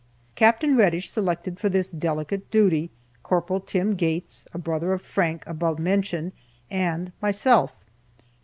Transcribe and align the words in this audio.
Capt. 0.33 0.63
Reddish 0.63 1.11
selected 1.11 1.59
for 1.59 1.69
this 1.69 1.91
delicate 1.91 2.49
duty 2.49 2.89
Corporal 3.21 3.59
Tim 3.59 3.93
Gates 3.93 4.47
(a 4.51 4.57
brother 4.57 4.93
of 4.93 5.03
Frank, 5.03 5.43
above 5.45 5.77
mentioned) 5.77 6.31
and 6.71 7.11
myself. 7.21 7.75